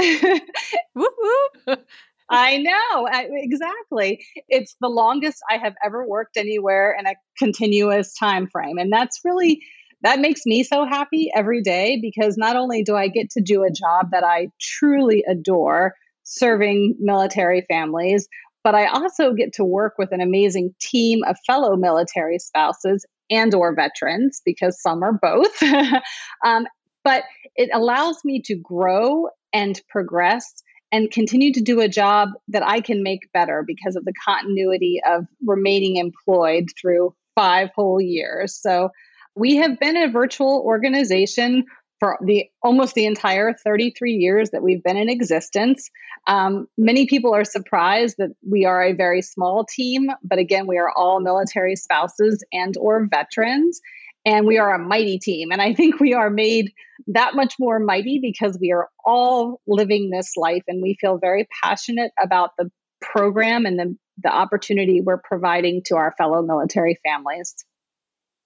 I 2.28 2.58
know, 2.58 3.08
exactly. 3.12 4.24
It's 4.48 4.76
the 4.80 4.88
longest 4.88 5.38
I 5.50 5.58
have 5.58 5.74
ever 5.84 6.06
worked 6.06 6.36
anywhere 6.36 6.96
in 6.98 7.06
a 7.06 7.14
continuous 7.38 8.14
time 8.14 8.48
frame. 8.48 8.78
And 8.78 8.92
that's 8.92 9.20
really 9.24 9.62
that 10.02 10.20
makes 10.20 10.44
me 10.44 10.62
so 10.62 10.84
happy 10.84 11.30
every 11.34 11.62
day 11.62 11.98
because 12.00 12.36
not 12.36 12.56
only 12.56 12.82
do 12.82 12.94
I 12.94 13.08
get 13.08 13.30
to 13.30 13.40
do 13.40 13.62
a 13.62 13.70
job 13.70 14.10
that 14.12 14.24
I 14.24 14.48
truly 14.60 15.24
adore, 15.28 15.94
serving 16.26 16.96
military 16.98 17.64
families, 17.68 18.28
but 18.62 18.74
I 18.74 18.86
also 18.86 19.32
get 19.32 19.52
to 19.54 19.64
work 19.64 19.94
with 19.96 20.12
an 20.12 20.20
amazing 20.20 20.74
team 20.80 21.22
of 21.24 21.36
fellow 21.46 21.76
military 21.76 22.38
spouses 22.38 23.06
and 23.30 23.54
or 23.54 23.74
veterans 23.74 24.42
because 24.44 24.80
some 24.82 25.02
are 25.02 25.12
both. 25.12 25.62
um, 26.44 26.66
but 27.04 27.22
it 27.54 27.70
allows 27.72 28.18
me 28.24 28.42
to 28.46 28.56
grow 28.56 29.28
and 29.52 29.80
progress 29.88 30.52
and 30.90 31.10
continue 31.10 31.52
to 31.52 31.60
do 31.60 31.80
a 31.80 31.88
job 31.88 32.30
that 32.48 32.66
I 32.66 32.80
can 32.80 33.02
make 33.02 33.32
better 33.32 33.64
because 33.64 33.96
of 33.96 34.04
the 34.04 34.12
continuity 34.24 35.00
of 35.08 35.26
remaining 35.44 35.96
employed 35.96 36.68
through 36.80 37.14
five 37.36 37.70
whole 37.74 38.00
years. 38.00 38.60
So 38.60 38.90
we 39.36 39.56
have 39.56 39.78
been 39.78 39.96
a 39.96 40.10
virtual 40.10 40.62
organization 40.64 41.64
for 41.98 42.18
the 42.24 42.46
almost 42.62 42.94
the 42.94 43.06
entire 43.06 43.54
33 43.54 44.12
years 44.12 44.50
that 44.50 44.62
we've 44.62 44.82
been 44.82 44.96
in 44.96 45.08
existence. 45.08 45.90
Um, 46.26 46.68
many 46.76 47.06
people 47.06 47.34
are 47.34 47.44
surprised 47.44 48.16
that 48.18 48.30
we 48.48 48.64
are 48.64 48.82
a 48.82 48.92
very 48.92 49.22
small 49.22 49.64
team, 49.64 50.08
but 50.22 50.38
again, 50.38 50.66
we 50.66 50.78
are 50.78 50.90
all 50.94 51.20
military 51.20 51.76
spouses 51.76 52.44
and 52.52 52.76
or 52.76 53.06
veterans, 53.06 53.80
and 54.24 54.46
we 54.46 54.58
are 54.58 54.74
a 54.74 54.78
mighty 54.78 55.18
team. 55.18 55.50
And 55.52 55.62
I 55.62 55.72
think 55.74 56.00
we 56.00 56.14
are 56.14 56.30
made 56.30 56.72
that 57.08 57.34
much 57.34 57.54
more 57.58 57.78
mighty 57.78 58.18
because 58.20 58.58
we 58.60 58.72
are 58.72 58.88
all 59.04 59.60
living 59.66 60.10
this 60.10 60.32
life, 60.36 60.62
and 60.68 60.82
we 60.82 60.96
feel 61.00 61.18
very 61.18 61.48
passionate 61.62 62.12
about 62.20 62.50
the 62.58 62.70
program 63.00 63.66
and 63.66 63.78
the, 63.78 63.96
the 64.22 64.34
opportunity 64.34 65.00
we're 65.00 65.20
providing 65.22 65.82
to 65.86 65.96
our 65.96 66.14
fellow 66.18 66.42
military 66.42 66.98
families. 67.04 67.54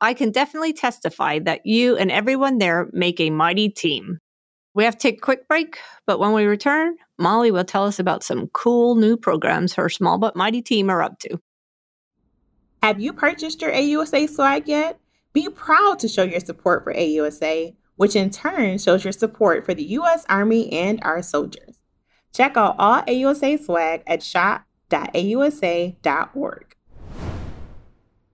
I 0.00 0.14
can 0.14 0.30
definitely 0.30 0.72
testify 0.72 1.40
that 1.40 1.66
you 1.66 1.96
and 1.96 2.10
everyone 2.10 2.58
there 2.58 2.88
make 2.92 3.20
a 3.20 3.30
mighty 3.30 3.68
team. 3.68 4.18
We 4.74 4.84
have 4.84 4.96
to 4.96 5.00
take 5.00 5.18
a 5.18 5.20
quick 5.20 5.46
break, 5.46 5.78
but 6.06 6.18
when 6.18 6.32
we 6.32 6.44
return, 6.44 6.96
Molly 7.18 7.50
will 7.50 7.64
tell 7.64 7.84
us 7.84 7.98
about 7.98 8.22
some 8.22 8.46
cool 8.48 8.94
new 8.94 9.16
programs 9.16 9.74
her 9.74 9.88
small 9.88 10.16
but 10.16 10.36
mighty 10.36 10.62
team 10.62 10.88
are 10.88 11.02
up 11.02 11.18
to. 11.20 11.38
Have 12.82 12.98
you 13.00 13.12
purchased 13.12 13.60
your 13.60 13.72
AUSA 13.72 14.30
swag 14.30 14.66
yet? 14.66 14.98
Be 15.32 15.48
proud 15.48 15.98
to 15.98 16.08
show 16.08 16.22
your 16.22 16.40
support 16.40 16.82
for 16.82 16.94
AUSA, 16.94 17.74
which 17.96 18.16
in 18.16 18.30
turn 18.30 18.78
shows 18.78 19.04
your 19.04 19.12
support 19.12 19.66
for 19.66 19.74
the 19.74 19.84
U.S. 19.84 20.24
Army 20.28 20.72
and 20.72 20.98
our 21.02 21.20
soldiers. 21.20 21.76
Check 22.32 22.56
out 22.56 22.76
all 22.78 23.02
AUSA 23.02 23.62
swag 23.62 24.02
at 24.06 24.22
shop.ausa.org. 24.22 24.64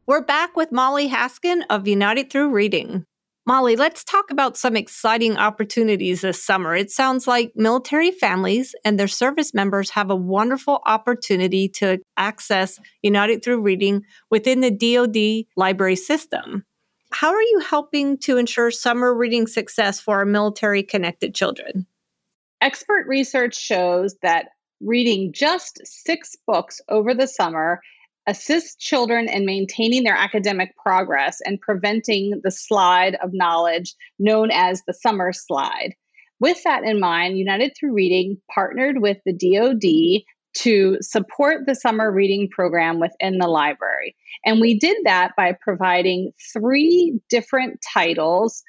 We're 0.08 0.22
back 0.22 0.54
with 0.56 0.70
Molly 0.70 1.08
Haskin 1.08 1.62
of 1.68 1.88
United 1.88 2.30
Through 2.30 2.50
Reading. 2.50 3.04
Molly, 3.44 3.74
let's 3.74 4.04
talk 4.04 4.30
about 4.30 4.56
some 4.56 4.76
exciting 4.76 5.36
opportunities 5.36 6.20
this 6.20 6.40
summer. 6.40 6.76
It 6.76 6.92
sounds 6.92 7.26
like 7.26 7.50
military 7.56 8.12
families 8.12 8.72
and 8.84 9.00
their 9.00 9.08
service 9.08 9.52
members 9.52 9.90
have 9.90 10.08
a 10.08 10.14
wonderful 10.14 10.80
opportunity 10.86 11.68
to 11.70 11.98
access 12.16 12.78
United 13.02 13.42
Through 13.42 13.62
Reading 13.62 14.04
within 14.30 14.60
the 14.60 14.70
DoD 14.70 15.48
library 15.56 15.96
system. 15.96 16.64
How 17.10 17.30
are 17.30 17.42
you 17.42 17.64
helping 17.68 18.16
to 18.18 18.36
ensure 18.36 18.70
summer 18.70 19.12
reading 19.12 19.48
success 19.48 19.98
for 19.98 20.18
our 20.18 20.24
military 20.24 20.84
connected 20.84 21.34
children? 21.34 21.84
Expert 22.60 23.08
research 23.08 23.56
shows 23.56 24.14
that 24.22 24.50
reading 24.80 25.32
just 25.32 25.80
six 25.84 26.36
books 26.46 26.80
over 26.88 27.12
the 27.12 27.26
summer 27.26 27.80
assist 28.26 28.80
children 28.80 29.28
in 29.28 29.46
maintaining 29.46 30.04
their 30.04 30.16
academic 30.16 30.76
progress 30.76 31.40
and 31.44 31.60
preventing 31.60 32.40
the 32.42 32.50
slide 32.50 33.16
of 33.22 33.32
knowledge 33.32 33.94
known 34.18 34.50
as 34.50 34.82
the 34.86 34.94
summer 34.94 35.32
slide. 35.32 35.94
With 36.40 36.62
that 36.64 36.84
in 36.84 37.00
mind, 37.00 37.38
United 37.38 37.72
Through 37.78 37.94
Reading 37.94 38.38
partnered 38.52 39.00
with 39.00 39.18
the 39.24 39.32
DoD 39.32 40.22
to 40.62 40.96
support 41.00 41.66
the 41.66 41.74
summer 41.74 42.10
reading 42.10 42.48
program 42.48 42.98
within 42.98 43.38
the 43.38 43.46
library. 43.46 44.16
And 44.44 44.60
we 44.60 44.78
did 44.78 44.96
that 45.04 45.32
by 45.36 45.56
providing 45.60 46.32
three 46.52 47.20
different 47.28 47.80
titles 47.92 48.62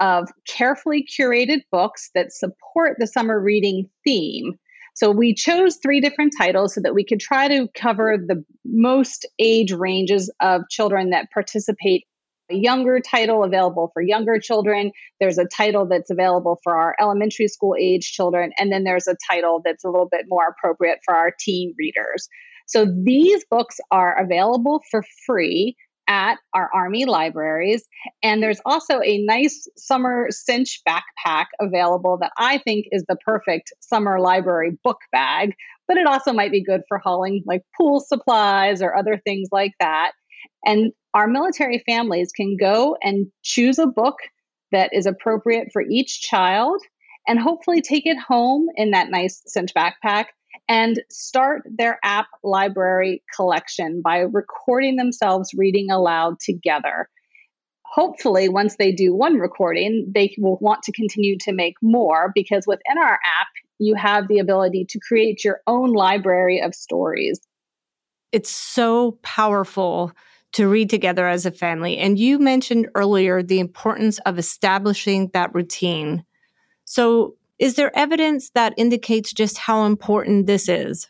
of 0.00 0.28
carefully 0.48 1.06
curated 1.06 1.60
books 1.70 2.10
that 2.14 2.32
support 2.32 2.96
the 2.98 3.06
summer 3.06 3.38
reading 3.38 3.88
theme 4.04 4.58
so 4.94 5.10
we 5.10 5.34
chose 5.34 5.76
three 5.82 6.00
different 6.00 6.34
titles 6.38 6.74
so 6.74 6.80
that 6.80 6.94
we 6.94 7.04
could 7.04 7.20
try 7.20 7.48
to 7.48 7.68
cover 7.74 8.16
the 8.16 8.44
most 8.64 9.26
age 9.38 9.72
ranges 9.72 10.32
of 10.40 10.62
children 10.70 11.10
that 11.10 11.30
participate. 11.32 12.04
A 12.50 12.54
younger 12.54 13.00
title 13.00 13.42
available 13.42 13.90
for 13.94 14.02
younger 14.02 14.38
children. 14.38 14.92
There's 15.18 15.38
a 15.38 15.46
title 15.46 15.86
that's 15.86 16.10
available 16.10 16.60
for 16.62 16.76
our 16.76 16.94
elementary 17.00 17.48
school 17.48 17.74
age 17.78 18.12
children. 18.12 18.52
And 18.58 18.70
then 18.70 18.84
there's 18.84 19.08
a 19.08 19.16
title 19.30 19.62
that's 19.64 19.82
a 19.82 19.88
little 19.88 20.08
bit 20.10 20.26
more 20.28 20.48
appropriate 20.48 20.98
for 21.04 21.14
our 21.14 21.32
teen 21.40 21.74
readers. 21.78 22.28
So 22.66 22.86
these 22.86 23.44
books 23.50 23.78
are 23.90 24.18
available 24.22 24.82
for 24.90 25.02
free 25.26 25.74
at 26.08 26.36
our 26.52 26.70
Army 26.74 27.04
libraries. 27.04 27.84
And 28.22 28.42
there's 28.42 28.60
also 28.64 29.00
a 29.02 29.24
nice 29.24 29.68
summer 29.76 30.26
cinch 30.30 30.82
backpack 30.88 31.46
available 31.60 32.18
that 32.18 32.32
I 32.38 32.58
think 32.58 32.86
is 32.90 33.04
the 33.08 33.16
perfect 33.16 33.72
summer 33.80 34.20
library 34.20 34.76
book 34.82 35.00
bag, 35.12 35.54
but 35.88 35.96
it 35.96 36.06
also 36.06 36.32
might 36.32 36.52
be 36.52 36.62
good 36.62 36.82
for 36.88 36.98
hauling 36.98 37.42
like 37.46 37.62
pool 37.76 38.00
supplies 38.00 38.82
or 38.82 38.96
other 38.96 39.20
things 39.24 39.48
like 39.52 39.72
that. 39.80 40.12
And 40.64 40.92
our 41.14 41.26
military 41.26 41.82
families 41.86 42.32
can 42.32 42.56
go 42.56 42.96
and 43.02 43.26
choose 43.42 43.78
a 43.78 43.86
book 43.86 44.16
that 44.72 44.90
is 44.92 45.06
appropriate 45.06 45.68
for 45.72 45.82
each 45.82 46.20
child 46.20 46.80
and 47.26 47.38
hopefully 47.38 47.80
take 47.80 48.06
it 48.06 48.18
home 48.18 48.66
in 48.76 48.90
that 48.90 49.10
nice 49.10 49.42
cinch 49.46 49.72
backpack 49.74 50.26
and 50.68 51.02
start 51.10 51.62
their 51.66 51.98
app 52.02 52.26
library 52.42 53.22
collection 53.34 54.00
by 54.02 54.18
recording 54.18 54.96
themselves 54.96 55.52
reading 55.54 55.90
aloud 55.90 56.40
together. 56.40 57.08
Hopefully, 57.84 58.48
once 58.48 58.76
they 58.76 58.90
do 58.90 59.14
one 59.14 59.36
recording, 59.36 60.10
they 60.12 60.34
will 60.38 60.58
want 60.60 60.82
to 60.82 60.92
continue 60.92 61.38
to 61.38 61.52
make 61.52 61.74
more 61.80 62.32
because 62.34 62.66
within 62.66 62.98
our 62.98 63.14
app, 63.14 63.46
you 63.78 63.94
have 63.94 64.26
the 64.28 64.38
ability 64.38 64.86
to 64.88 64.98
create 65.00 65.44
your 65.44 65.60
own 65.66 65.92
library 65.92 66.60
of 66.60 66.74
stories. 66.74 67.40
It's 68.32 68.50
so 68.50 69.18
powerful 69.22 70.12
to 70.52 70.68
read 70.68 70.88
together 70.88 71.26
as 71.26 71.46
a 71.46 71.50
family. 71.50 71.98
And 71.98 72.18
you 72.18 72.38
mentioned 72.38 72.88
earlier 72.94 73.42
the 73.42 73.60
importance 73.60 74.18
of 74.20 74.38
establishing 74.38 75.30
that 75.34 75.54
routine. 75.54 76.24
So, 76.84 77.34
is 77.58 77.76
there 77.76 77.96
evidence 77.96 78.50
that 78.54 78.74
indicates 78.76 79.32
just 79.32 79.58
how 79.58 79.84
important 79.84 80.46
this 80.46 80.68
is? 80.68 81.08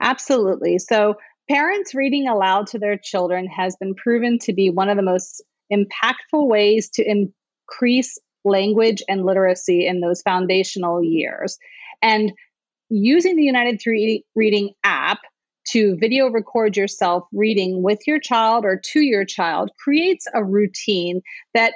Absolutely. 0.00 0.78
So, 0.78 1.14
parents 1.48 1.94
reading 1.94 2.28
aloud 2.28 2.66
to 2.68 2.78
their 2.78 2.96
children 2.96 3.46
has 3.46 3.76
been 3.76 3.94
proven 3.94 4.38
to 4.40 4.52
be 4.52 4.70
one 4.70 4.88
of 4.88 4.96
the 4.96 5.02
most 5.02 5.42
impactful 5.72 6.46
ways 6.46 6.90
to 6.90 7.04
increase 7.04 8.18
language 8.44 9.02
and 9.08 9.24
literacy 9.24 9.86
in 9.86 10.00
those 10.00 10.22
foundational 10.22 11.02
years. 11.02 11.58
And 12.02 12.32
using 12.90 13.36
the 13.36 13.42
United 13.42 13.80
Through 13.80 14.20
Reading 14.34 14.74
app 14.84 15.20
to 15.68 15.96
video 15.96 16.28
record 16.28 16.76
yourself 16.76 17.24
reading 17.32 17.82
with 17.82 18.06
your 18.06 18.20
child 18.20 18.64
or 18.64 18.78
to 18.78 19.00
your 19.00 19.24
child 19.24 19.70
creates 19.82 20.26
a 20.34 20.44
routine 20.44 21.22
that 21.54 21.72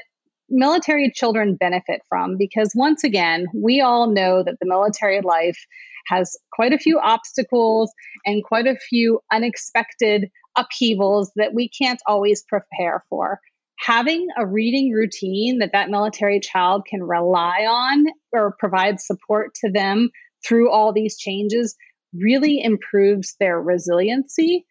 military 0.50 1.10
children 1.14 1.56
benefit 1.56 2.02
from 2.08 2.36
because 2.36 2.72
once 2.74 3.04
again, 3.04 3.46
we 3.54 3.80
all 3.80 4.10
know 4.10 4.42
that 4.42 4.56
the 4.60 4.66
military 4.66 5.20
life 5.20 5.58
has 6.06 6.36
quite 6.52 6.72
a 6.72 6.78
few 6.78 6.98
obstacles 6.98 7.92
and 8.24 8.44
quite 8.44 8.66
a 8.66 8.76
few 8.76 9.20
unexpected 9.32 10.30
upheavals 10.56 11.30
that 11.36 11.54
we 11.54 11.68
can't 11.68 12.00
always 12.06 12.44
prepare 12.48 13.04
for. 13.08 13.40
Having 13.80 14.26
a 14.36 14.46
reading 14.46 14.92
routine 14.92 15.58
that 15.58 15.70
that 15.72 15.90
military 15.90 16.40
child 16.40 16.84
can 16.88 17.02
rely 17.02 17.66
on 17.68 18.06
or 18.32 18.56
provide 18.58 19.00
support 19.00 19.54
to 19.56 19.70
them 19.70 20.10
through 20.46 20.70
all 20.70 20.92
these 20.92 21.16
changes 21.16 21.76
really 22.14 22.60
improves 22.62 23.36
their 23.38 23.60
resiliency 23.60 24.66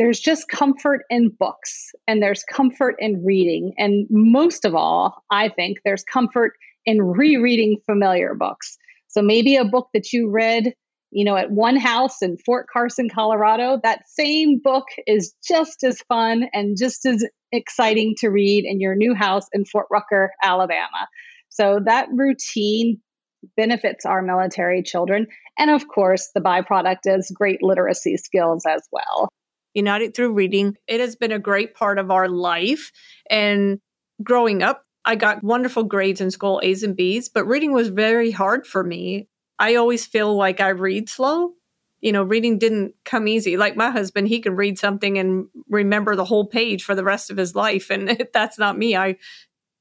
there's 0.00 0.18
just 0.18 0.48
comfort 0.48 1.02
in 1.10 1.28
books 1.28 1.92
and 2.08 2.22
there's 2.22 2.42
comfort 2.42 2.96
in 2.98 3.22
reading. 3.22 3.74
And 3.76 4.06
most 4.08 4.64
of 4.64 4.74
all, 4.74 5.22
I 5.30 5.50
think 5.50 5.80
there's 5.84 6.02
comfort 6.02 6.54
in 6.86 7.02
rereading 7.02 7.76
familiar 7.84 8.32
books. 8.34 8.78
So 9.08 9.20
maybe 9.20 9.56
a 9.56 9.64
book 9.66 9.88
that 9.92 10.10
you 10.10 10.30
read, 10.30 10.72
you 11.10 11.22
know, 11.22 11.36
at 11.36 11.50
one 11.50 11.76
house 11.76 12.22
in 12.22 12.38
Fort 12.38 12.66
Carson, 12.72 13.10
Colorado, 13.10 13.78
that 13.82 14.08
same 14.08 14.58
book 14.64 14.86
is 15.06 15.34
just 15.46 15.84
as 15.84 16.00
fun 16.08 16.44
and 16.54 16.78
just 16.78 17.04
as 17.04 17.22
exciting 17.52 18.14
to 18.20 18.30
read 18.30 18.64
in 18.64 18.80
your 18.80 18.96
new 18.96 19.12
house 19.14 19.44
in 19.52 19.66
Fort 19.66 19.86
Rucker, 19.90 20.30
Alabama. 20.42 21.08
So 21.50 21.78
that 21.84 22.08
routine 22.10 23.02
benefits 23.54 24.06
our 24.06 24.22
military 24.22 24.82
children. 24.82 25.26
And 25.58 25.70
of 25.70 25.88
course, 25.88 26.30
the 26.34 26.40
byproduct 26.40 27.00
is 27.04 27.30
great 27.34 27.62
literacy 27.62 28.16
skills 28.16 28.64
as 28.66 28.80
well. 28.90 29.28
United 29.74 30.14
Through 30.14 30.32
Reading. 30.32 30.76
It 30.86 31.00
has 31.00 31.16
been 31.16 31.32
a 31.32 31.38
great 31.38 31.74
part 31.74 31.98
of 31.98 32.10
our 32.10 32.28
life. 32.28 32.92
And 33.28 33.80
growing 34.22 34.62
up, 34.62 34.84
I 35.04 35.14
got 35.14 35.42
wonderful 35.42 35.84
grades 35.84 36.20
in 36.20 36.30
school, 36.30 36.60
A's 36.62 36.82
and 36.82 36.96
B's, 36.96 37.28
but 37.28 37.46
reading 37.46 37.72
was 37.72 37.88
very 37.88 38.30
hard 38.30 38.66
for 38.66 38.84
me. 38.84 39.28
I 39.58 39.74
always 39.76 40.06
feel 40.06 40.34
like 40.34 40.60
I 40.60 40.68
read 40.68 41.08
slow. 41.08 41.52
You 42.00 42.12
know, 42.12 42.22
reading 42.22 42.58
didn't 42.58 42.94
come 43.04 43.28
easy. 43.28 43.56
Like 43.56 43.76
my 43.76 43.90
husband, 43.90 44.28
he 44.28 44.40
can 44.40 44.56
read 44.56 44.78
something 44.78 45.18
and 45.18 45.48
remember 45.68 46.16
the 46.16 46.24
whole 46.24 46.46
page 46.46 46.82
for 46.82 46.94
the 46.94 47.04
rest 47.04 47.30
of 47.30 47.36
his 47.36 47.54
life. 47.54 47.90
And 47.90 48.26
that's 48.32 48.58
not 48.58 48.78
me. 48.78 48.96
I 48.96 49.16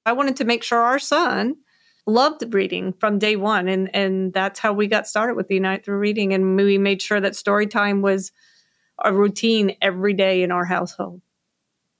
I 0.06 0.14
wanted 0.14 0.38
to 0.38 0.46
make 0.46 0.64
sure 0.64 0.80
our 0.80 1.00
son 1.00 1.56
loved 2.06 2.54
reading 2.54 2.94
from 3.00 3.20
day 3.20 3.36
one. 3.36 3.68
And 3.68 3.94
and 3.96 4.34
that's 4.34 4.60
how 4.60 4.74
we 4.74 4.88
got 4.88 5.08
started 5.08 5.36
with 5.36 5.48
the 5.48 5.56
United 5.56 5.86
Through 5.86 6.00
Reading. 6.00 6.34
And 6.34 6.56
we 6.58 6.78
made 6.78 7.02
sure 7.02 7.22
that 7.22 7.36
story 7.36 7.68
time 7.68 8.02
was 8.02 8.32
a 9.04 9.14
routine 9.14 9.76
every 9.82 10.14
day 10.14 10.44
in 10.44 10.52
our 10.52 10.66
household. 10.66 11.22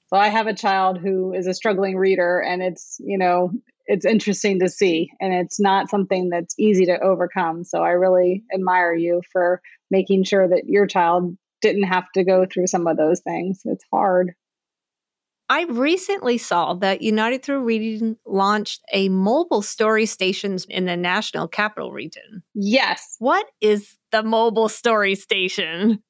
So 0.08 0.18
I 0.18 0.30
have 0.30 0.48
a 0.48 0.56
child 0.56 0.98
who 0.98 1.34
is 1.34 1.46
a 1.46 1.54
struggling 1.54 1.96
reader, 1.96 2.40
and 2.40 2.64
it's, 2.64 2.98
you 3.00 3.18
know, 3.18 3.52
it's 3.86 4.06
interesting 4.06 4.60
to 4.60 4.70
see, 4.70 5.12
and 5.20 5.34
it's 5.34 5.60
not 5.60 5.90
something 5.90 6.30
that's 6.30 6.56
easy 6.58 6.86
to 6.86 7.00
overcome. 7.00 7.64
So 7.64 7.84
I 7.84 7.90
really 7.90 8.44
admire 8.54 8.94
you 8.94 9.22
for 9.32 9.62
making 9.92 10.24
sure 10.24 10.48
that 10.48 10.64
your 10.66 10.88
child 10.88 11.38
didn't 11.62 11.84
have 11.84 12.06
to 12.14 12.24
go 12.24 12.46
through 12.46 12.68
some 12.68 12.88
of 12.88 12.98
those 12.98 13.20
things. 13.22 13.62
It's 13.66 13.86
hard. 13.92 14.34
I 15.52 15.64
recently 15.64 16.38
saw 16.38 16.76
that 16.76 17.02
United 17.02 17.42
Through 17.42 17.64
Reading 17.64 18.18
launched 18.26 18.82
a 18.94 19.10
mobile 19.10 19.64
story 19.64 20.06
stations 20.06 20.66
in 20.66 20.86
the 20.86 20.96
National 20.96 21.48
Capital 21.48 21.92
Region. 21.92 22.44
Yes. 22.54 23.16
What 23.18 23.48
is 23.60 23.98
the 24.12 24.22
mobile 24.22 24.70
story 24.70 25.16
station? 25.16 26.04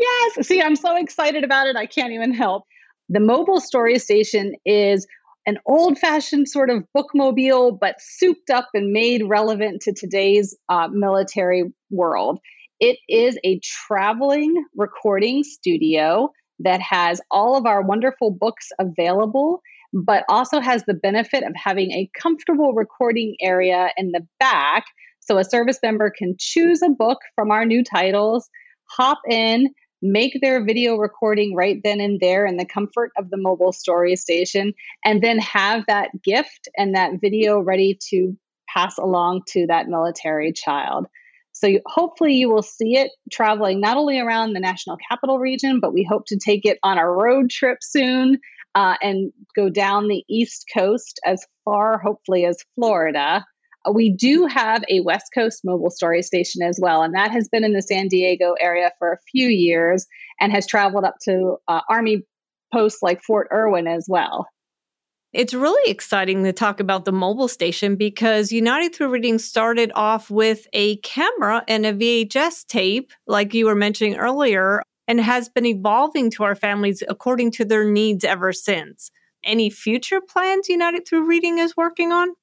Yes. 0.00 0.46
See, 0.46 0.62
I'm 0.62 0.76
so 0.76 0.96
excited 0.96 1.44
about 1.44 1.66
it. 1.66 1.76
I 1.76 1.86
can't 1.86 2.12
even 2.12 2.32
help. 2.32 2.64
The 3.08 3.20
mobile 3.20 3.60
story 3.60 3.98
station 3.98 4.54
is 4.64 5.06
an 5.46 5.58
old 5.66 5.98
fashioned 5.98 6.48
sort 6.48 6.70
of 6.70 6.84
bookmobile, 6.96 7.78
but 7.78 7.96
souped 8.00 8.50
up 8.50 8.68
and 8.74 8.92
made 8.92 9.22
relevant 9.28 9.82
to 9.82 9.92
today's 9.92 10.56
uh, 10.68 10.88
military 10.88 11.64
world. 11.90 12.38
It 12.80 12.98
is 13.08 13.38
a 13.44 13.60
traveling 13.60 14.64
recording 14.76 15.44
studio 15.44 16.30
that 16.60 16.80
has 16.80 17.20
all 17.30 17.56
of 17.56 17.66
our 17.66 17.82
wonderful 17.82 18.30
books 18.30 18.68
available, 18.78 19.60
but 19.92 20.24
also 20.28 20.60
has 20.60 20.84
the 20.84 20.94
benefit 20.94 21.42
of 21.42 21.52
having 21.54 21.90
a 21.90 22.08
comfortable 22.18 22.72
recording 22.72 23.36
area 23.40 23.90
in 23.96 24.12
the 24.12 24.26
back. 24.38 24.84
So 25.20 25.38
a 25.38 25.44
service 25.44 25.78
member 25.82 26.10
can 26.16 26.36
choose 26.38 26.82
a 26.82 26.88
book 26.88 27.18
from 27.34 27.50
our 27.50 27.64
new 27.64 27.84
titles, 27.84 28.48
hop 28.88 29.18
in, 29.28 29.68
make 30.02 30.38
their 30.40 30.64
video 30.64 30.96
recording 30.96 31.54
right 31.54 31.80
then 31.84 32.00
and 32.00 32.18
there 32.20 32.44
in 32.44 32.56
the 32.56 32.66
comfort 32.66 33.12
of 33.16 33.30
the 33.30 33.36
mobile 33.36 33.72
story 33.72 34.16
station, 34.16 34.74
and 35.04 35.22
then 35.22 35.38
have 35.38 35.84
that 35.86 36.10
gift 36.22 36.68
and 36.76 36.94
that 36.94 37.20
video 37.20 37.60
ready 37.60 37.98
to 38.10 38.36
pass 38.68 38.98
along 38.98 39.42
to 39.48 39.66
that 39.68 39.86
military 39.88 40.52
child. 40.52 41.06
So 41.52 41.66
you, 41.66 41.80
hopefully 41.86 42.34
you 42.34 42.50
will 42.50 42.62
see 42.62 42.96
it 42.96 43.12
traveling 43.30 43.80
not 43.80 43.96
only 43.96 44.18
around 44.18 44.54
the 44.54 44.60
national 44.60 44.96
capital 45.08 45.38
region, 45.38 45.78
but 45.80 45.92
we 45.92 46.02
hope 46.02 46.24
to 46.26 46.38
take 46.38 46.64
it 46.64 46.78
on 46.82 46.98
a 46.98 47.08
road 47.08 47.50
trip 47.50 47.78
soon 47.82 48.38
uh, 48.74 48.96
and 49.02 49.32
go 49.54 49.68
down 49.68 50.08
the 50.08 50.24
East 50.28 50.64
Coast 50.74 51.20
as 51.24 51.46
far, 51.64 51.98
hopefully, 51.98 52.46
as 52.46 52.56
Florida. 52.74 53.44
We 53.90 54.12
do 54.12 54.46
have 54.46 54.84
a 54.88 55.00
West 55.00 55.26
Coast 55.34 55.62
mobile 55.64 55.90
story 55.90 56.22
station 56.22 56.62
as 56.62 56.78
well, 56.80 57.02
and 57.02 57.14
that 57.14 57.30
has 57.30 57.48
been 57.48 57.64
in 57.64 57.72
the 57.72 57.82
San 57.82 58.08
Diego 58.08 58.54
area 58.60 58.92
for 58.98 59.12
a 59.12 59.18
few 59.30 59.48
years 59.48 60.06
and 60.40 60.52
has 60.52 60.66
traveled 60.66 61.04
up 61.04 61.16
to 61.24 61.56
uh, 61.68 61.80
Army 61.88 62.22
posts 62.72 63.02
like 63.02 63.22
Fort 63.22 63.48
Irwin 63.52 63.86
as 63.86 64.06
well. 64.08 64.46
It's 65.32 65.54
really 65.54 65.90
exciting 65.90 66.44
to 66.44 66.52
talk 66.52 66.78
about 66.78 67.06
the 67.06 67.12
mobile 67.12 67.48
station 67.48 67.96
because 67.96 68.52
United 68.52 68.94
Through 68.94 69.08
Reading 69.08 69.38
started 69.38 69.90
off 69.94 70.30
with 70.30 70.66
a 70.74 70.96
camera 70.98 71.64
and 71.66 71.86
a 71.86 71.94
VHS 71.94 72.66
tape, 72.66 73.12
like 73.26 73.54
you 73.54 73.64
were 73.64 73.74
mentioning 73.74 74.16
earlier, 74.16 74.82
and 75.08 75.20
has 75.20 75.48
been 75.48 75.64
evolving 75.64 76.30
to 76.32 76.44
our 76.44 76.54
families 76.54 77.02
according 77.08 77.50
to 77.52 77.64
their 77.64 77.90
needs 77.90 78.24
ever 78.24 78.52
since. 78.52 79.10
Any 79.42 79.70
future 79.70 80.20
plans 80.20 80.68
United 80.68 81.08
Through 81.08 81.26
Reading 81.26 81.58
is 81.58 81.76
working 81.78 82.12
on? 82.12 82.34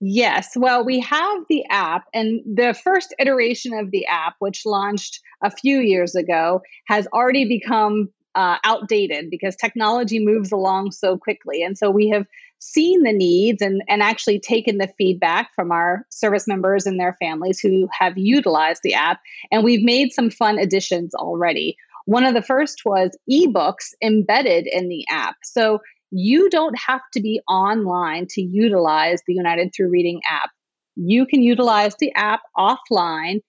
Yes. 0.00 0.50
Well, 0.56 0.84
we 0.84 1.00
have 1.00 1.42
the 1.48 1.64
app, 1.70 2.04
and 2.12 2.40
the 2.44 2.74
first 2.74 3.14
iteration 3.18 3.72
of 3.74 3.90
the 3.90 4.06
app, 4.06 4.34
which 4.38 4.66
launched 4.66 5.20
a 5.42 5.50
few 5.50 5.78
years 5.78 6.14
ago, 6.14 6.60
has 6.88 7.06
already 7.08 7.46
become 7.46 8.10
uh, 8.34 8.58
outdated 8.64 9.30
because 9.30 9.56
technology 9.56 10.18
moves 10.18 10.52
along 10.52 10.90
so 10.90 11.16
quickly. 11.16 11.62
And 11.62 11.78
so 11.78 11.90
we 11.90 12.08
have 12.08 12.26
seen 12.58 13.02
the 13.02 13.12
needs 13.12 13.62
and, 13.62 13.82
and 13.88 14.02
actually 14.02 14.40
taken 14.40 14.78
the 14.78 14.92
feedback 14.98 15.50
from 15.54 15.70
our 15.70 16.06
service 16.10 16.48
members 16.48 16.86
and 16.86 16.98
their 16.98 17.16
families 17.20 17.60
who 17.60 17.88
have 17.92 18.16
utilized 18.16 18.80
the 18.82 18.94
app. 18.94 19.20
And 19.52 19.62
we've 19.62 19.84
made 19.84 20.12
some 20.12 20.30
fun 20.30 20.58
additions 20.58 21.14
already. 21.14 21.76
One 22.06 22.24
of 22.24 22.34
the 22.34 22.42
first 22.42 22.82
was 22.84 23.16
ebooks 23.30 23.92
embedded 24.02 24.66
in 24.66 24.88
the 24.88 25.06
app. 25.10 25.36
So 25.44 25.80
you 26.16 26.48
don't 26.48 26.78
have 26.78 27.00
to 27.12 27.20
be 27.20 27.40
online 27.48 28.26
to 28.30 28.40
utilize 28.40 29.20
the 29.26 29.34
United 29.34 29.72
Through 29.74 29.90
Reading 29.90 30.20
app. 30.30 30.50
You 30.94 31.26
can 31.26 31.42
utilize 31.42 31.96
the 31.98 32.12
app 32.14 32.40
offline. 32.56 33.40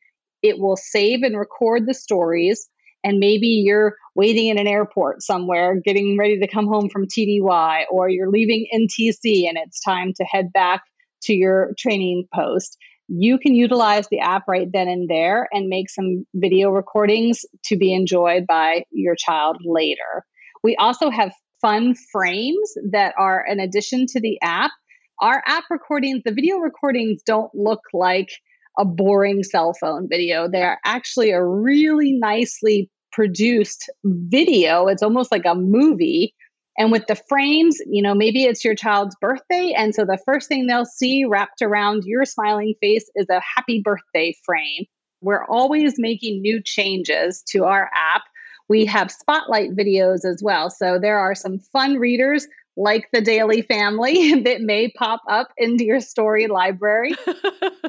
It 0.42 0.58
will 0.58 0.76
save 0.76 1.22
and 1.22 1.38
record 1.38 1.86
the 1.86 1.94
stories. 1.94 2.68
And 3.04 3.20
maybe 3.20 3.46
you're 3.46 3.96
waiting 4.16 4.48
in 4.48 4.58
an 4.58 4.66
airport 4.66 5.22
somewhere, 5.22 5.80
getting 5.80 6.18
ready 6.18 6.40
to 6.40 6.48
come 6.48 6.66
home 6.66 6.90
from 6.90 7.06
TDY, 7.06 7.84
or 7.92 8.10
you're 8.10 8.32
leaving 8.32 8.66
NTC 8.74 9.48
and 9.48 9.60
it's 9.60 9.80
time 9.80 10.14
to 10.16 10.24
head 10.24 10.52
back 10.52 10.82
to 11.26 11.36
your 11.36 11.70
training 11.78 12.28
post. 12.34 12.80
You 13.08 13.38
can 13.38 13.54
utilize 13.54 14.08
the 14.08 14.22
app 14.22 14.48
right 14.48 14.68
then 14.74 14.88
and 14.88 15.08
there 15.08 15.48
and 15.54 15.68
make 15.68 15.92
some 15.92 16.26
video 16.34 16.72
recordings 16.72 17.46
to 17.66 17.78
be 17.78 17.94
enjoyed 17.94 18.48
by 18.48 18.86
your 18.90 19.14
child 19.16 19.58
later. 19.64 20.26
We 20.64 20.76
also 20.78 21.12
have 21.12 21.32
fun 21.62 21.96
frames 22.12 22.74
that 22.92 23.14
are 23.18 23.44
an 23.48 23.60
addition 23.60 24.06
to 24.08 24.20
the 24.20 24.40
app. 24.42 24.72
Our 25.20 25.42
app 25.46 25.64
recordings, 25.70 26.24
the 26.26 26.34
video 26.34 26.58
recordings 26.58 27.22
don't 27.24 27.54
look 27.54 27.82
like 27.94 28.30
a 28.78 28.86
boring 28.86 29.44
cell 29.44 29.74
phone 29.80 30.08
video. 30.10 30.50
They 30.50 30.64
are 30.64 30.80
actually 30.84 31.32
a 31.32 31.44
really 31.44 32.12
nicely 32.12 32.90
produced 33.12 33.90
video. 34.04 34.88
It's 34.88 35.04
almost 35.04 35.32
like 35.32 35.46
a 35.46 35.56
movie. 35.56 36.36
And 36.78 36.92
with 36.92 37.08
the 37.08 37.16
frames, 37.30 37.78
you 37.88 38.04
know, 38.04 38.14
maybe 38.14 38.44
it's 38.44 38.66
your 38.66 38.76
child's 38.76 39.16
birthday. 39.22 39.74
And 39.78 39.96
so 39.96 40.04
the 40.04 40.20
first 40.26 40.50
thing 40.50 40.68
they'll 40.68 40.86
see 40.86 41.24
wrapped 41.24 41.62
around 41.62 42.04
your 42.06 42.26
smiling 42.26 42.74
face 42.82 43.10
is 43.16 43.28
a 43.30 43.42
happy 43.56 43.82
birthday 43.82 44.36
frame. 44.46 44.84
We're 45.22 45.46
always 45.46 45.96
making 45.98 46.42
new 46.42 46.62
changes 46.62 47.42
to 47.52 47.64
our 47.64 47.90
app 47.96 48.24
we 48.68 48.86
have 48.86 49.12
spotlight 49.12 49.76
videos 49.76 50.26
as 50.26 50.42
well. 50.44 50.70
So 50.70 51.00
there 51.00 51.20
are 51.20 51.36
some 51.36 51.60
fun 51.60 51.96
readers 51.96 52.48
like 52.78 53.08
the 53.14 53.22
Dailey 53.22 53.66
Family 53.66 54.42
that 54.44 54.62
may 54.62 54.92
pop 54.92 55.22
up 55.30 55.50
into 55.58 55.86
your 55.86 56.02
story 56.02 56.48
library. 56.48 57.14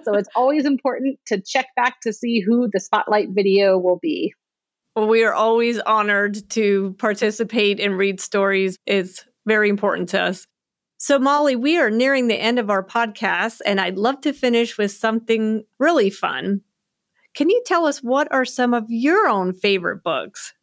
so 0.04 0.14
it's 0.14 0.28
always 0.36 0.64
important 0.64 1.18
to 1.26 1.40
check 1.40 1.68
back 1.76 2.00
to 2.02 2.12
see 2.12 2.40
who 2.40 2.68
the 2.72 2.80
spotlight 2.80 3.30
video 3.30 3.78
will 3.78 3.98
be. 4.00 4.34
Well, 4.94 5.08
we 5.08 5.24
are 5.24 5.34
always 5.34 5.78
honored 5.80 6.48
to 6.50 6.94
participate 6.98 7.80
and 7.80 7.98
read 7.98 8.20
stories. 8.20 8.78
It's 8.86 9.24
very 9.44 9.68
important 9.68 10.08
to 10.10 10.20
us. 10.22 10.46
So, 10.98 11.18
Molly, 11.18 11.56
we 11.56 11.76
are 11.76 11.90
nearing 11.90 12.28
the 12.28 12.40
end 12.40 12.58
of 12.58 12.70
our 12.70 12.82
podcast, 12.82 13.60
and 13.66 13.78
I'd 13.78 13.98
love 13.98 14.22
to 14.22 14.32
finish 14.32 14.78
with 14.78 14.92
something 14.92 15.64
really 15.78 16.08
fun. 16.08 16.62
Can 17.34 17.50
you 17.50 17.62
tell 17.66 17.84
us 17.84 18.02
what 18.02 18.32
are 18.32 18.46
some 18.46 18.72
of 18.72 18.86
your 18.88 19.28
own 19.28 19.52
favorite 19.52 20.02
books? 20.02 20.54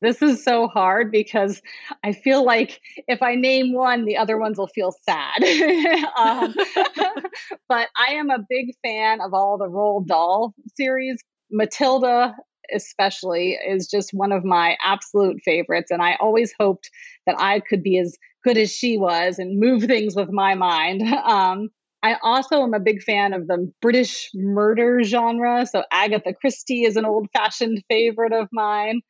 This 0.00 0.22
is 0.22 0.44
so 0.44 0.68
hard 0.68 1.10
because 1.10 1.60
I 2.04 2.12
feel 2.12 2.44
like 2.44 2.80
if 3.08 3.20
I 3.22 3.34
name 3.34 3.72
one, 3.72 4.04
the 4.04 4.16
other 4.16 4.38
ones 4.38 4.58
will 4.58 4.68
feel 4.68 4.92
sad. 5.04 5.42
um, 6.16 6.54
but 7.68 7.88
I 7.96 8.12
am 8.12 8.30
a 8.30 8.44
big 8.48 8.74
fan 8.84 9.20
of 9.20 9.34
all 9.34 9.58
the 9.58 9.68
Roald 9.68 10.06
Dahl 10.06 10.54
series. 10.76 11.20
Matilda, 11.50 12.34
especially, 12.74 13.58
is 13.66 13.88
just 13.88 14.10
one 14.12 14.30
of 14.30 14.44
my 14.44 14.76
absolute 14.84 15.40
favorites. 15.44 15.90
And 15.90 16.02
I 16.02 16.16
always 16.20 16.52
hoped 16.58 16.90
that 17.26 17.36
I 17.38 17.60
could 17.60 17.82
be 17.82 17.98
as 17.98 18.16
good 18.44 18.56
as 18.56 18.72
she 18.72 18.98
was 18.98 19.38
and 19.38 19.58
move 19.58 19.84
things 19.84 20.14
with 20.14 20.30
my 20.30 20.54
mind. 20.54 21.02
Um, 21.28 21.70
I 22.00 22.16
also 22.22 22.62
am 22.62 22.74
a 22.74 22.80
big 22.80 23.02
fan 23.02 23.32
of 23.32 23.48
the 23.48 23.70
British 23.82 24.30
murder 24.32 25.02
genre. 25.02 25.66
So 25.66 25.82
Agatha 25.90 26.32
Christie 26.32 26.84
is 26.84 26.96
an 26.96 27.04
old 27.04 27.28
fashioned 27.32 27.82
favorite 27.88 28.32
of 28.32 28.48
mine. 28.52 29.00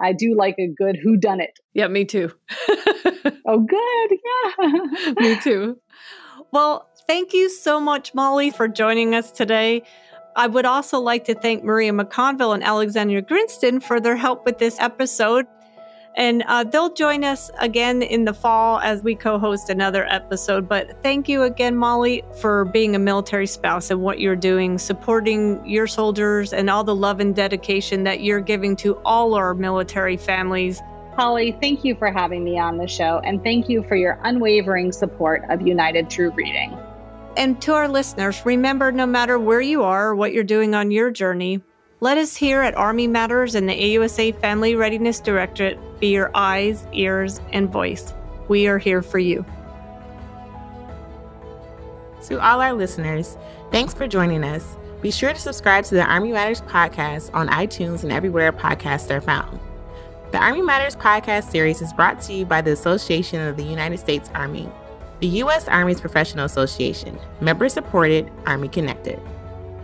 I 0.00 0.12
do 0.12 0.34
like 0.36 0.56
a 0.58 0.68
good 0.68 0.98
who 1.02 1.16
done 1.16 1.40
it. 1.40 1.58
Yeah, 1.74 1.88
me 1.88 2.04
too. 2.04 2.30
oh 3.46 3.60
good. 3.60 4.18
Yeah. 4.60 5.12
me 5.18 5.40
too. 5.40 5.78
Well, 6.52 6.88
thank 7.06 7.32
you 7.32 7.48
so 7.48 7.80
much 7.80 8.14
Molly 8.14 8.50
for 8.50 8.68
joining 8.68 9.14
us 9.14 9.30
today. 9.30 9.82
I 10.36 10.46
would 10.46 10.66
also 10.66 11.00
like 11.00 11.24
to 11.24 11.34
thank 11.34 11.64
Maria 11.64 11.92
McConville 11.92 12.54
and 12.54 12.62
Alexandra 12.62 13.22
Grinston 13.22 13.80
for 13.80 14.00
their 14.00 14.16
help 14.16 14.44
with 14.44 14.58
this 14.58 14.78
episode. 14.78 15.46
And 16.16 16.42
uh, 16.46 16.64
they'll 16.64 16.94
join 16.94 17.24
us 17.24 17.50
again 17.58 18.00
in 18.00 18.24
the 18.24 18.32
fall 18.32 18.78
as 18.80 19.02
we 19.02 19.14
co 19.14 19.38
host 19.38 19.68
another 19.68 20.06
episode. 20.06 20.66
But 20.66 21.02
thank 21.02 21.28
you 21.28 21.42
again, 21.42 21.76
Molly, 21.76 22.22
for 22.40 22.64
being 22.64 22.96
a 22.96 22.98
military 22.98 23.46
spouse 23.46 23.90
and 23.90 24.00
what 24.00 24.18
you're 24.18 24.34
doing, 24.34 24.78
supporting 24.78 25.64
your 25.68 25.86
soldiers 25.86 26.54
and 26.54 26.70
all 26.70 26.84
the 26.84 26.94
love 26.94 27.20
and 27.20 27.36
dedication 27.36 28.04
that 28.04 28.22
you're 28.22 28.40
giving 28.40 28.76
to 28.76 28.96
all 29.04 29.34
our 29.34 29.52
military 29.52 30.16
families. 30.16 30.80
Holly, 31.16 31.56
thank 31.60 31.84
you 31.84 31.94
for 31.94 32.10
having 32.10 32.44
me 32.44 32.58
on 32.58 32.76
the 32.76 32.86
show, 32.86 33.20
and 33.24 33.42
thank 33.42 33.68
you 33.68 33.82
for 33.84 33.96
your 33.96 34.18
unwavering 34.24 34.92
support 34.92 35.42
of 35.48 35.66
United 35.66 36.10
Through 36.10 36.30
Reading. 36.32 36.78
And 37.38 37.60
to 37.62 37.72
our 37.72 37.88
listeners, 37.88 38.44
remember 38.44 38.90
no 38.90 39.06
matter 39.06 39.38
where 39.38 39.60
you 39.60 39.82
are 39.82 40.08
or 40.08 40.16
what 40.16 40.32
you're 40.32 40.44
doing 40.44 40.74
on 40.74 40.90
your 40.90 41.10
journey, 41.10 41.62
let 42.00 42.18
us 42.18 42.36
here 42.36 42.60
at 42.60 42.74
Army 42.74 43.06
Matters 43.06 43.54
and 43.54 43.68
the 43.68 43.72
AUSA 43.72 44.38
Family 44.40 44.74
Readiness 44.74 45.18
Directorate 45.18 45.78
be 45.98 46.08
your 46.08 46.30
eyes, 46.34 46.86
ears, 46.92 47.40
and 47.52 47.70
voice. 47.72 48.12
We 48.48 48.66
are 48.66 48.76
here 48.76 49.00
for 49.00 49.18
you. 49.18 49.44
To 52.26 52.40
all 52.40 52.60
our 52.60 52.74
listeners, 52.74 53.38
thanks 53.70 53.94
for 53.94 54.06
joining 54.06 54.44
us. 54.44 54.76
Be 55.00 55.10
sure 55.10 55.32
to 55.32 55.40
subscribe 55.40 55.84
to 55.84 55.94
the 55.94 56.04
Army 56.04 56.32
Matters 56.32 56.60
podcast 56.62 57.30
on 57.32 57.48
iTunes 57.48 58.02
and 58.02 58.12
everywhere 58.12 58.52
podcasts 58.52 59.10
are 59.10 59.20
found. 59.20 59.58
The 60.32 60.38
Army 60.38 60.60
Matters 60.60 60.96
podcast 60.96 61.50
series 61.50 61.80
is 61.80 61.94
brought 61.94 62.20
to 62.22 62.34
you 62.34 62.44
by 62.44 62.60
the 62.60 62.72
Association 62.72 63.40
of 63.40 63.56
the 63.56 63.62
United 63.62 63.98
States 63.98 64.28
Army, 64.34 64.68
the 65.20 65.28
U.S. 65.28 65.66
Army's 65.66 66.00
professional 66.00 66.44
association, 66.44 67.18
member 67.40 67.70
supported, 67.70 68.30
Army 68.44 68.68
connected. 68.68 69.18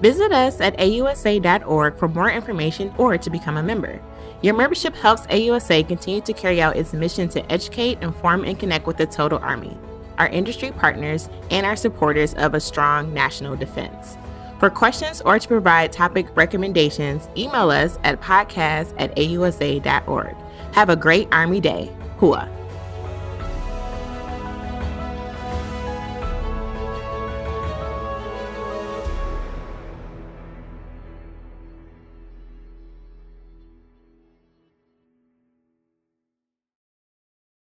Visit 0.02 0.32
us 0.32 0.60
at 0.60 0.76
ausa.org 0.78 1.96
for 1.96 2.08
more 2.08 2.28
information 2.28 2.92
or 2.98 3.16
to 3.16 3.30
become 3.30 3.56
a 3.56 3.62
member. 3.62 4.02
Your 4.42 4.52
membership 4.52 4.96
helps 4.96 5.28
AUSA 5.28 5.86
continue 5.86 6.20
to 6.22 6.32
carry 6.32 6.60
out 6.60 6.76
its 6.76 6.92
mission 6.92 7.28
to 7.28 7.52
educate, 7.52 8.02
inform, 8.02 8.44
and 8.44 8.58
connect 8.58 8.88
with 8.88 8.96
the 8.96 9.06
total 9.06 9.38
Army, 9.38 9.78
our 10.18 10.26
industry 10.26 10.72
partners, 10.72 11.28
and 11.52 11.64
our 11.64 11.76
supporters 11.76 12.34
of 12.34 12.54
a 12.54 12.60
strong 12.60 13.14
national 13.14 13.54
defense. 13.54 14.16
For 14.58 14.70
questions 14.70 15.20
or 15.20 15.38
to 15.38 15.46
provide 15.46 15.92
topic 15.92 16.26
recommendations, 16.36 17.28
email 17.36 17.70
us 17.70 17.96
at 18.02 18.20
podcast 18.20 18.94
at 18.98 19.14
ausa.org. 19.14 20.34
Have 20.72 20.88
a 20.88 20.96
great 20.96 21.28
Army 21.30 21.60
Day. 21.60 21.92
Hua. 22.18 22.48